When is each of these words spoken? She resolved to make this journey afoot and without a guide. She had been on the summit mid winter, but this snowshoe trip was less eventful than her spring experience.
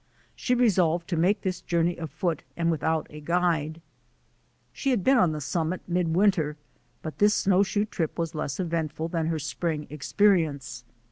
She 0.35 0.55
resolved 0.55 1.07
to 1.09 1.15
make 1.15 1.41
this 1.43 1.61
journey 1.61 1.95
afoot 1.97 2.41
and 2.57 2.71
without 2.71 3.05
a 3.11 3.19
guide. 3.21 3.83
She 4.73 4.89
had 4.89 5.03
been 5.03 5.19
on 5.19 5.31
the 5.31 5.39
summit 5.39 5.81
mid 5.87 6.15
winter, 6.15 6.57
but 7.03 7.19
this 7.19 7.35
snowshoe 7.35 7.85
trip 7.85 8.17
was 8.17 8.33
less 8.33 8.59
eventful 8.59 9.09
than 9.09 9.27
her 9.27 9.37
spring 9.37 9.85
experience. 9.91 10.83